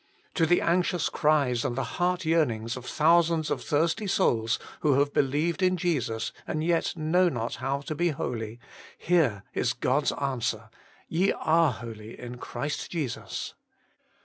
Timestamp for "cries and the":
1.09-1.83